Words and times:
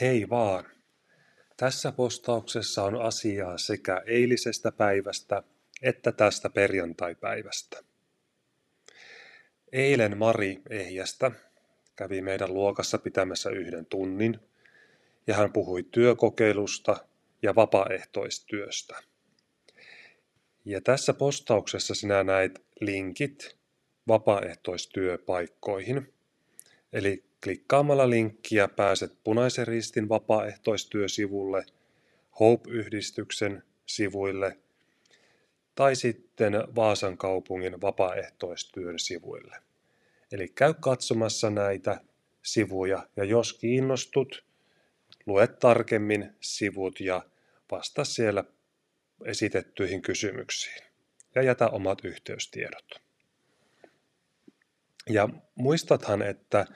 Hei 0.00 0.28
vaan! 0.28 0.64
Tässä 1.56 1.92
postauksessa 1.92 2.82
on 2.82 3.02
asiaa 3.02 3.58
sekä 3.58 4.02
eilisestä 4.06 4.72
päivästä 4.72 5.42
että 5.82 6.12
tästä 6.12 6.50
perjantaipäivästä. 6.50 7.82
Eilen 9.72 10.18
Mari 10.18 10.62
Ehjästä 10.70 11.30
kävi 11.96 12.22
meidän 12.22 12.54
luokassa 12.54 12.98
pitämässä 12.98 13.50
yhden 13.50 13.86
tunnin 13.86 14.40
ja 15.26 15.34
hän 15.34 15.52
puhui 15.52 15.82
työkokeilusta 15.82 16.96
ja 17.42 17.54
vapaaehtoistyöstä. 17.54 19.02
Ja 20.64 20.80
tässä 20.80 21.14
postauksessa 21.14 21.94
sinä 21.94 22.24
näet 22.24 22.62
linkit 22.80 23.56
vapaaehtoistyöpaikkoihin. 24.08 26.14
Eli 26.92 27.25
Klikkaamalla 27.46 28.10
linkkiä 28.10 28.68
pääset 28.68 29.12
Punaisen 29.24 29.66
Ristin 29.66 30.08
vapaaehtoistyösivulle, 30.08 31.66
Hope-yhdistyksen 32.40 33.62
sivuille 33.86 34.58
tai 35.74 35.96
sitten 35.96 36.52
Vaasan 36.74 37.18
kaupungin 37.18 37.80
vapaaehtoistyön 37.80 38.98
sivuille. 38.98 39.56
Eli 40.32 40.48
käy 40.48 40.74
katsomassa 40.80 41.50
näitä 41.50 42.00
sivuja 42.42 43.08
ja 43.16 43.24
jos 43.24 43.52
kiinnostut, 43.52 44.44
lue 45.26 45.46
tarkemmin 45.46 46.36
sivut 46.40 47.00
ja 47.00 47.22
vasta 47.70 48.04
siellä 48.04 48.44
esitettyihin 49.24 50.02
kysymyksiin 50.02 50.84
ja 51.34 51.42
jätä 51.42 51.68
omat 51.68 52.04
yhteystiedot. 52.04 53.02
Ja 55.10 55.28
muistathan, 55.54 56.22
että 56.22 56.66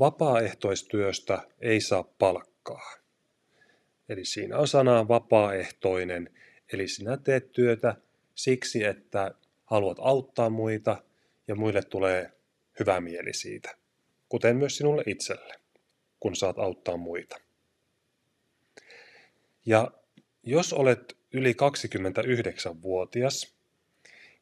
Vapaaehtoistyöstä 0.00 1.42
ei 1.60 1.80
saa 1.80 2.04
palkkaa. 2.18 2.92
Eli 4.08 4.24
siinä 4.24 4.58
on 4.58 4.68
sana 4.68 5.08
vapaaehtoinen, 5.08 6.30
eli 6.72 6.88
sinä 6.88 7.16
teet 7.16 7.52
työtä 7.52 7.96
siksi, 8.34 8.84
että 8.84 9.34
haluat 9.64 9.96
auttaa 10.00 10.50
muita 10.50 11.02
ja 11.48 11.54
muille 11.54 11.82
tulee 11.82 12.30
hyvä 12.80 13.00
mieli 13.00 13.32
siitä, 13.32 13.76
kuten 14.28 14.56
myös 14.56 14.76
sinulle 14.76 15.02
itselle, 15.06 15.54
kun 16.20 16.36
saat 16.36 16.58
auttaa 16.58 16.96
muita. 16.96 17.40
Ja 19.66 19.90
jos 20.42 20.72
olet 20.72 21.16
yli 21.32 21.52
29-vuotias 21.52 23.54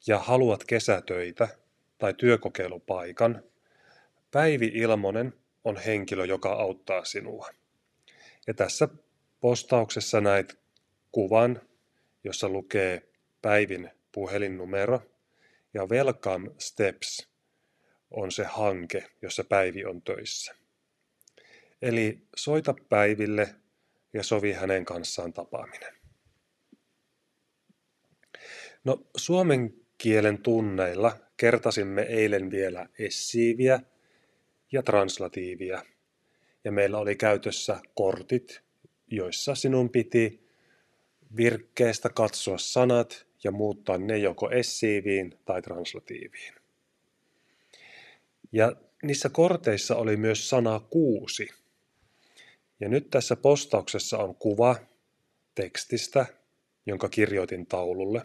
ja 0.06 0.19
haluat 0.19 0.65
kesätöitä 0.65 1.48
tai 1.98 2.15
työkokeilupaikan, 2.15 3.43
Päivi 4.31 4.70
Ilmonen 4.75 5.34
on 5.64 5.77
henkilö, 5.77 6.25
joka 6.25 6.53
auttaa 6.53 7.05
sinua. 7.05 7.48
Ja 8.47 8.55
tässä 8.55 8.89
postauksessa 9.41 10.20
näet 10.20 10.59
kuvan, 11.12 11.62
jossa 12.25 12.48
lukee 12.48 13.03
Päivin 13.42 13.91
puhelinnumero 14.12 15.03
ja 15.75 15.87
Welcome 15.87 16.50
Steps 16.59 17.28
on 18.11 18.33
se 18.33 18.45
hanke, 18.45 19.11
jossa 19.23 19.45
Päivi 19.45 19.84
on 19.84 20.03
töissä. 20.03 20.55
Eli 21.83 22.27
soita 22.37 22.75
Päiville 22.89 23.55
ja 24.12 24.22
sovi 24.22 24.53
hänen 24.53 24.84
kanssaan 24.84 25.33
tapaaminen. 25.33 25.95
No, 28.84 29.06
suomen 29.17 29.75
kielen 29.98 30.43
tunneilla 30.43 31.17
kertasimme 31.37 32.03
eilen 32.03 32.50
vielä 32.50 32.89
essiiviä 32.98 33.81
ja 34.73 34.83
translatiivia. 34.83 35.83
Ja 36.65 36.73
meillä 36.73 36.99
oli 36.99 37.17
käytössä 37.17 37.81
kortit, 37.95 38.63
joissa 39.07 39.55
sinun 39.55 39.91
piti 39.91 40.49
virkkeestä 41.37 42.09
katsoa 42.09 42.59
sanat 42.59 43.27
ja 43.45 43.51
muuttaa 43.51 43.99
ne 43.99 44.19
joko 44.19 44.51
essiiviin 44.51 45.39
tai 45.45 45.62
translatiiviin. 45.62 46.55
Ja 48.53 48.73
niissä 49.03 49.28
korteissa 49.28 49.97
oli 49.97 50.17
myös 50.17 50.51
sana 50.51 50.81
kuusi. 50.81 51.49
Ja 52.81 52.89
nyt 52.89 53.11
tässä 53.11 53.37
postauksessa 53.37 54.19
on 54.19 54.34
kuva 54.34 54.77
tekstistä, 55.55 56.27
jonka 56.87 57.09
kirjoitin 57.09 57.67
taululle. 57.67 58.23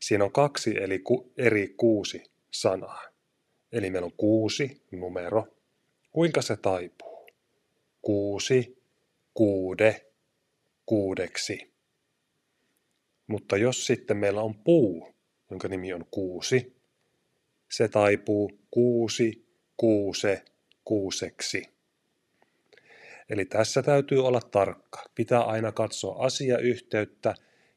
Siinä 0.00 0.24
on 0.24 0.32
kaksi 0.32 0.76
eli 0.82 0.98
ku, 0.98 1.32
eri 1.36 1.74
kuusi 1.76 2.22
sanaa. 2.50 3.02
Eli 3.72 3.90
meillä 3.90 4.06
on 4.06 4.16
kuusi 4.16 4.82
numero 4.90 5.46
Kuinka 6.14 6.42
se 6.42 6.56
taipuu? 6.56 7.26
Kuusi, 8.02 8.82
kuude, 9.34 10.06
kuudeksi. 10.86 11.72
Mutta 13.26 13.56
jos 13.56 13.86
sitten 13.86 14.16
meillä 14.16 14.42
on 14.42 14.54
puu, 14.54 15.14
jonka 15.50 15.68
nimi 15.68 15.92
on 15.92 16.04
kuusi, 16.10 16.76
se 17.70 17.88
taipuu 17.88 18.50
kuusi, 18.70 19.46
kuuse, 19.76 20.44
kuuseksi. 20.84 21.66
Eli 23.28 23.44
tässä 23.44 23.82
täytyy 23.82 24.26
olla 24.26 24.40
tarkka. 24.40 25.04
Pitää 25.14 25.40
aina 25.40 25.72
katsoa 25.72 26.24
asiayhteyttä 26.24 27.34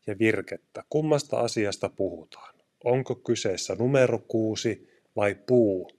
ja 0.07 0.19
virkettä. 0.19 0.83
Kummasta 0.89 1.39
asiasta 1.39 1.89
puhutaan? 1.89 2.55
Onko 2.83 3.15
kyseessä 3.15 3.75
numero 3.75 4.19
kuusi 4.19 4.89
vai 5.15 5.35
puu, 5.35 5.89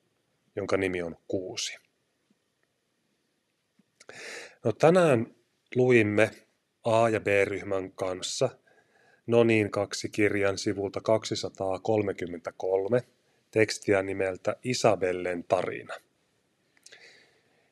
jonka 0.56 0.76
nimi 0.76 1.02
on 1.02 1.16
kuusi? 1.28 1.87
No 4.64 4.72
tänään 4.72 5.34
luimme 5.74 6.30
A- 6.84 7.08
ja 7.08 7.20
B-ryhmän 7.20 7.92
kanssa 7.92 8.48
No 9.28 9.44
niin 9.44 9.70
kaksi 9.70 10.08
kirjan 10.08 10.58
sivulta 10.58 11.00
233 11.00 13.02
tekstiä 13.50 14.02
nimeltä 14.02 14.56
Isabellen 14.64 15.44
tarina. 15.44 15.94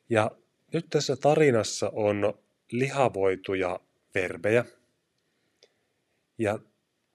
Ja 0.09 0.31
nyt 0.73 0.85
tässä 0.89 1.15
tarinassa 1.15 1.89
on 1.93 2.33
lihavoituja 2.71 3.79
verbejä. 4.15 4.65
Ja 6.37 6.59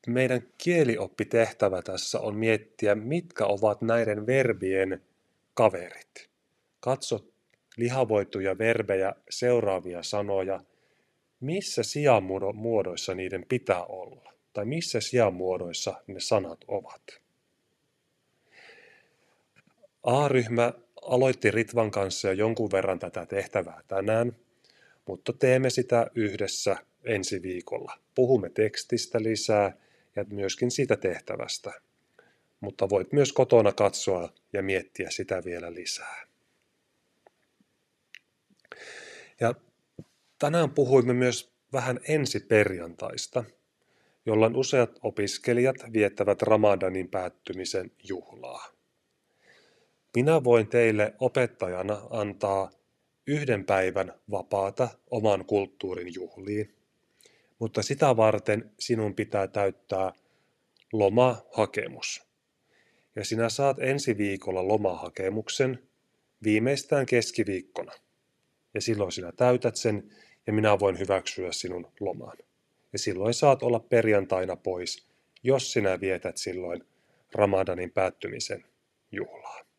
meidän 0.06 0.42
kielioppitehtävä 0.58 1.82
tässä 1.82 2.20
on 2.20 2.36
miettiä, 2.36 2.94
mitkä 2.94 3.46
ovat 3.46 3.82
näiden 3.82 4.26
verbien 4.26 5.02
kaverit. 5.54 6.28
Katso 6.80 7.31
lihavoituja 7.76 8.58
verbejä, 8.58 9.14
seuraavia 9.30 10.02
sanoja, 10.02 10.60
missä 11.40 11.82
sijamuodoissa 11.82 13.14
niiden 13.14 13.44
pitää 13.48 13.84
olla, 13.84 14.32
tai 14.52 14.64
missä 14.64 15.00
sijamuodoissa 15.00 16.02
ne 16.06 16.20
sanat 16.20 16.64
ovat. 16.68 17.02
A-ryhmä 20.02 20.72
aloitti 21.02 21.50
Ritvan 21.50 21.90
kanssa 21.90 22.28
jo 22.28 22.34
jonkun 22.34 22.70
verran 22.72 22.98
tätä 22.98 23.26
tehtävää 23.26 23.80
tänään, 23.88 24.36
mutta 25.06 25.32
teemme 25.32 25.70
sitä 25.70 26.06
yhdessä 26.14 26.76
ensi 27.04 27.42
viikolla. 27.42 27.98
Puhumme 28.14 28.50
tekstistä 28.50 29.22
lisää 29.22 29.76
ja 30.16 30.24
myöskin 30.30 30.70
siitä 30.70 30.96
tehtävästä, 30.96 31.72
mutta 32.60 32.88
voit 32.88 33.12
myös 33.12 33.32
kotona 33.32 33.72
katsoa 33.72 34.32
ja 34.52 34.62
miettiä 34.62 35.10
sitä 35.10 35.42
vielä 35.44 35.74
lisää. 35.74 36.31
Ja 39.42 39.54
tänään 40.38 40.70
puhuimme 40.70 41.14
myös 41.14 41.52
vähän 41.72 42.00
ensi 42.08 42.40
perjantaista, 42.40 43.44
jolloin 44.26 44.56
useat 44.56 44.98
opiskelijat 45.02 45.76
viettävät 45.92 46.42
Ramadanin 46.42 47.08
päättymisen 47.08 47.92
juhlaa. 48.08 48.66
Minä 50.14 50.44
voin 50.44 50.68
teille 50.68 51.14
opettajana 51.20 52.02
antaa 52.10 52.70
yhden 53.26 53.64
päivän 53.64 54.12
vapaata 54.30 54.88
oman 55.10 55.44
kulttuurin 55.44 56.14
juhliin, 56.14 56.74
mutta 57.58 57.82
sitä 57.82 58.16
varten 58.16 58.70
sinun 58.78 59.14
pitää 59.14 59.48
täyttää 59.48 60.12
lomahakemus. 60.92 62.22
Ja 63.16 63.24
sinä 63.24 63.48
saat 63.48 63.78
ensi 63.78 64.18
viikolla 64.18 64.68
lomahakemuksen 64.68 65.88
viimeistään 66.42 67.06
keskiviikkona 67.06 67.92
ja 68.74 68.80
silloin 68.80 69.12
sinä 69.12 69.32
täytät 69.32 69.76
sen 69.76 70.10
ja 70.46 70.52
minä 70.52 70.78
voin 70.78 70.98
hyväksyä 70.98 71.52
sinun 71.52 71.92
loman. 72.00 72.36
Ja 72.92 72.98
silloin 72.98 73.34
saat 73.34 73.62
olla 73.62 73.80
perjantaina 73.80 74.56
pois, 74.56 75.06
jos 75.42 75.72
sinä 75.72 76.00
vietät 76.00 76.36
silloin 76.36 76.84
Ramadanin 77.34 77.90
päättymisen 77.90 78.64
juhlaa. 79.12 79.71